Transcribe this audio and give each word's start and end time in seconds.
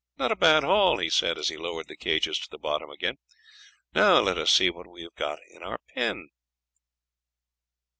"Not 0.17 0.31
a 0.31 0.35
bad 0.35 0.63
haul," 0.63 0.97
he 0.97 1.11
said 1.11 1.37
as 1.37 1.49
he 1.49 1.57
lowered 1.57 1.87
the 1.87 1.95
cages 1.95 2.39
to 2.39 2.49
the 2.49 2.57
bottom 2.57 2.89
again. 2.89 3.19
"Now 3.93 4.19
let 4.19 4.35
us 4.39 4.49
see 4.49 4.71
what 4.71 4.87
we 4.87 5.03
have 5.03 5.13
got 5.13 5.37
in 5.51 5.61
our 5.61 5.77
pen." 5.93 6.29